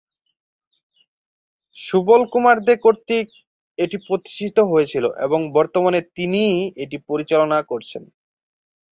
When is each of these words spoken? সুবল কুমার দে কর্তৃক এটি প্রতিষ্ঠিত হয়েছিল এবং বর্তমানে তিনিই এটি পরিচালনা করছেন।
সুবল 1.77 2.21
কুমার 2.31 2.57
দে 2.67 2.73
কর্তৃক 2.83 3.27
এটি 3.79 3.97
প্রতিষ্ঠিত 4.07 4.57
হয়েছিল 4.71 5.05
এবং 5.25 5.39
বর্তমানে 5.57 5.99
তিনিই 6.15 6.57
এটি 6.83 6.97
পরিচালনা 7.09 7.59
করছেন। 7.71 8.03